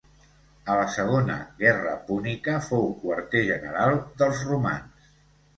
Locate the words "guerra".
1.59-1.93